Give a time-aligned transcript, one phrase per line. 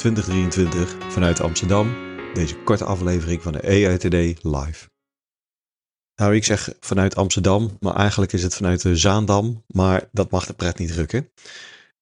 [0.00, 1.94] 2023 vanuit Amsterdam.
[2.34, 4.88] Deze korte aflevering van de Today live.
[6.14, 9.64] Nou, ik zeg vanuit Amsterdam, maar eigenlijk is het vanuit Zaandam.
[9.66, 11.30] Maar dat mag de pret niet drukken.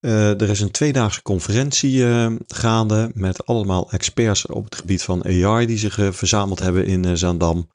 [0.00, 5.24] Uh, er is een tweedaagse conferentie uh, gaande met allemaal experts op het gebied van
[5.24, 7.70] AI die zich uh, verzameld hebben in Zaandam.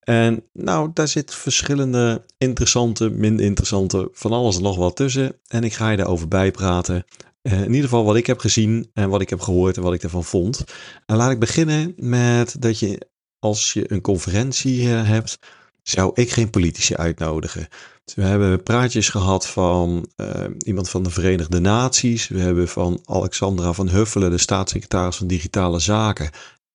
[0.00, 5.36] En nou, daar zit verschillende interessante, minder interessante, van alles en nog wat tussen.
[5.48, 7.04] En ik ga je daarover bijpraten.
[7.42, 9.94] Uh, in ieder geval wat ik heb gezien en wat ik heb gehoord en wat
[9.94, 10.64] ik ervan vond.
[11.06, 13.08] En laat ik beginnen met dat je,
[13.38, 15.38] als je een conferentie uh, hebt,
[15.82, 17.68] zou ik geen politici uitnodigen.
[18.04, 22.28] Dus we hebben praatjes gehad van uh, iemand van de Verenigde Naties.
[22.28, 26.30] We hebben van Alexandra van Huffelen, de staatssecretaris van Digitale Zaken.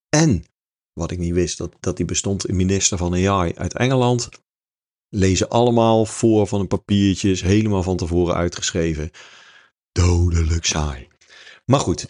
[0.09, 0.43] En,
[0.93, 4.29] wat ik niet wist, dat, dat die bestond, een minister van AI uit Engeland.
[5.09, 9.11] Lezen allemaal voor van een papiertjes, helemaal van tevoren uitgeschreven
[9.97, 11.07] dodelijk saai.
[11.65, 12.05] Maar goed,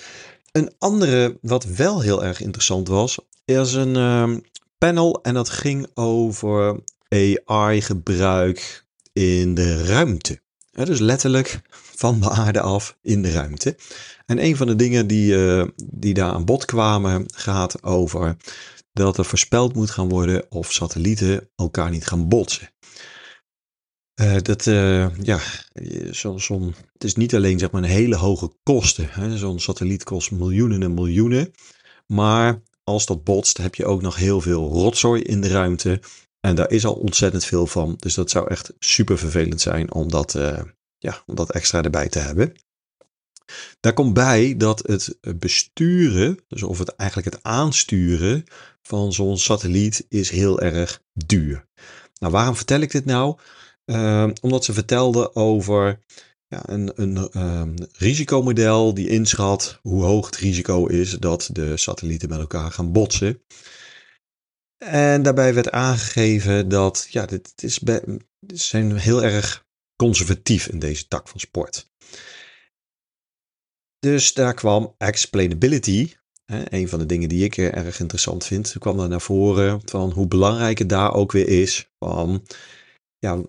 [0.51, 4.37] een andere wat wel heel erg interessant was, is een uh,
[4.77, 6.79] panel en dat ging over
[7.09, 10.41] AI-gebruik in de ruimte.
[10.71, 11.61] Ja, dus letterlijk
[11.95, 13.77] van de aarde af in de ruimte.
[14.25, 18.37] En een van de dingen die, uh, die daar aan bod kwamen gaat over
[18.93, 22.69] dat er voorspeld moet gaan worden of satellieten elkaar niet gaan botsen.
[24.21, 25.39] Uh, dat, uh, ja,
[26.11, 29.37] zo'n, zo het is niet alleen zeg maar een hele hoge kosten.
[29.37, 31.51] Zo'n satelliet kost miljoenen en miljoenen.
[32.07, 36.01] Maar als dat botst, heb je ook nog heel veel rotzooi in de ruimte.
[36.39, 37.95] En daar is al ontzettend veel van.
[37.97, 40.61] Dus dat zou echt super vervelend zijn om dat, uh,
[40.97, 42.53] ja, om dat extra erbij te hebben.
[43.79, 48.43] Daar komt bij dat het besturen, dus of het eigenlijk het aansturen
[48.81, 51.67] van zo'n satelliet is heel erg duur.
[52.19, 53.37] Nou, waarom vertel ik dit nou?
[53.91, 55.99] Uh, omdat ze vertelde over
[56.47, 62.29] ja, een, een um, risicomodel die inschat hoe hoog het risico is dat de satellieten
[62.29, 63.41] met elkaar gaan botsen.
[64.77, 67.79] En daarbij werd aangegeven dat ja, dit, is
[68.39, 69.65] dit zijn heel erg
[69.95, 71.89] conservatief in deze tak van sport.
[73.99, 76.13] Dus daar kwam explainability,
[76.45, 80.11] hè, een van de dingen die ik erg interessant vind, kwam daar naar voren van
[80.11, 82.43] hoe belangrijk het daar ook weer is van
[83.19, 83.41] ja,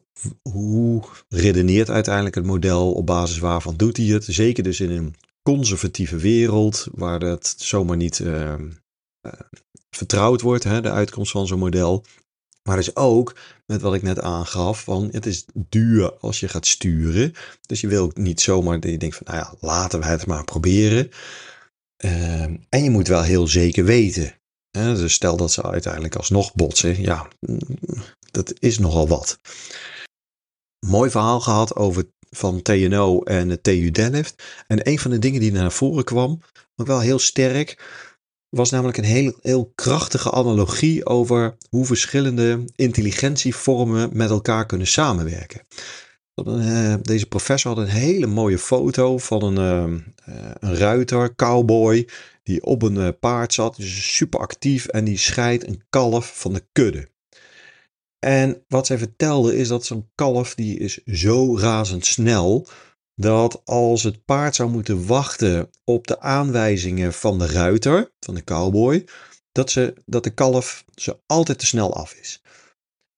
[0.43, 2.93] hoe redeneert uiteindelijk het model?
[2.93, 4.25] Op basis waarvan doet hij het?
[4.25, 9.33] Zeker dus in een conservatieve wereld, waar dat zomaar niet uh, uh,
[9.91, 12.05] vertrouwd wordt, hè, de uitkomst van zo'n model.
[12.62, 13.37] Maar dus ook
[13.67, 17.33] met wat ik net aangaf, van het is duur als je gaat sturen.
[17.67, 20.45] Dus je wil niet zomaar dat je denkt van, nou ja, laten we het maar
[20.45, 21.11] proberen.
[22.05, 24.33] Uh, en je moet wel heel zeker weten.
[24.84, 27.28] Dus stel dat ze uiteindelijk alsnog botsen, ja,
[28.31, 29.39] dat is nogal wat.
[30.87, 34.43] Mooi verhaal gehad over van TNO en TU Delft.
[34.67, 36.41] En een van de dingen die naar voren kwam,
[36.77, 37.83] ook wel heel sterk,
[38.49, 45.67] was namelijk een heel, heel krachtige analogie over hoe verschillende intelligentievormen met elkaar kunnen samenwerken.
[46.47, 52.09] Eh, deze professor had een hele mooie foto van een, uh, een ruiter, cowboy,
[52.43, 56.66] die op een paard zat, dus super actief en die scheidt een kalf van de
[56.72, 57.09] kudde.
[58.19, 62.66] En wat zij vertelde is dat zo'n kalf die is zo razendsnel
[63.15, 68.44] dat als het paard zou moeten wachten op de aanwijzingen van de ruiter, van de
[68.44, 69.05] cowboy,
[69.53, 72.43] dat, ze, dat de kalf ze altijd te snel af is.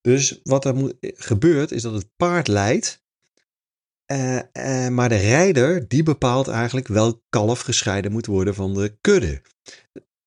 [0.00, 3.02] Dus wat er moet, gebeurt is dat het paard leidt,
[4.12, 8.96] uh, uh, maar de rijder die bepaalt eigenlijk welk kalf gescheiden moet worden van de
[9.00, 9.42] kudde.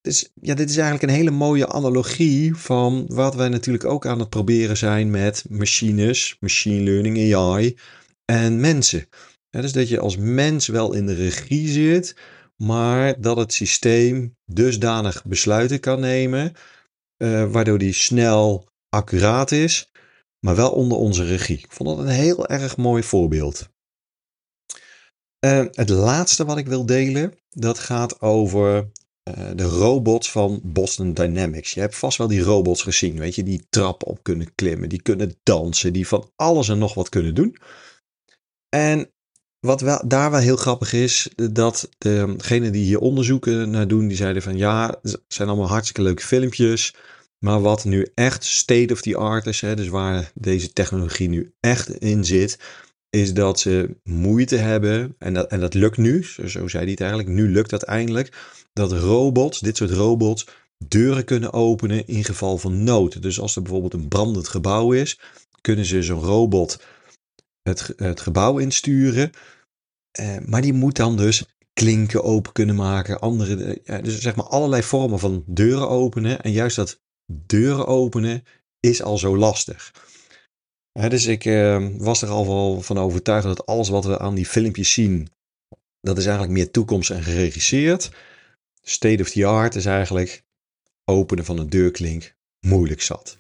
[0.02, 4.20] Dus ja, dit is eigenlijk een hele mooie analogie van wat wij natuurlijk ook aan
[4.20, 7.78] het proberen zijn met machines, machine learning, AI
[8.26, 9.08] en mensen.
[9.50, 12.16] dus dat je als mens wel in de regie zit,
[12.56, 16.54] maar dat het systeem dusdanig besluiten kan nemen,
[17.18, 19.92] uh, waardoor die snel accuraat is,
[20.40, 21.58] maar wel onder onze regie.
[21.58, 23.72] Ik vond dat een heel erg mooi voorbeeld.
[25.46, 28.90] Uh, het laatste wat ik wil delen, dat gaat over
[29.30, 31.74] uh, de robots van Boston Dynamics.
[31.74, 35.02] Je hebt vast wel die robots gezien, weet je, die trappen op kunnen klimmen, die
[35.02, 37.58] kunnen dansen, die van alles en nog wat kunnen doen.
[38.70, 39.12] En
[39.60, 44.42] wat daar wel heel grappig is, dat degenen die hier onderzoeken naar doen, die zeiden
[44.42, 46.96] van ja, het zijn allemaal hartstikke leuke filmpjes.
[47.40, 51.54] Maar wat nu echt state of the art is, hè, dus waar deze technologie nu
[51.60, 52.60] echt in zit,
[53.16, 57.00] is dat ze moeite hebben, en dat, en dat lukt nu, zo, zei hij het
[57.00, 58.36] eigenlijk, nu lukt dat eindelijk,
[58.74, 60.48] dat robots, dit soort robots,
[60.88, 63.22] deuren kunnen openen in geval van nood.
[63.22, 65.20] Dus als er bijvoorbeeld een brandend gebouw is,
[65.62, 66.84] kunnen ze zo'n robot
[67.62, 69.32] het, het gebouw insturen.
[70.12, 73.20] Eh, maar die moet dan dus klinken open kunnen maken.
[73.20, 76.42] Andere, ja, dus zeg maar allerlei vormen van deuren openen.
[76.42, 78.44] En juist dat deuren openen
[78.80, 79.92] is al zo lastig.
[80.94, 84.46] Dus ik eh, was er al wel van overtuigd dat alles wat we aan die
[84.46, 85.30] filmpjes zien,
[86.02, 88.12] dat is eigenlijk meer toekomst en geregisseerd.
[88.82, 90.44] State of the art is eigenlijk
[91.06, 93.38] openen van een deurklink moeilijk zat.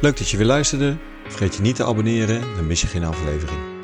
[0.00, 0.96] Leuk dat je weer luisterde.
[1.28, 3.81] Vergeet je niet te abonneren, dan mis je geen aflevering.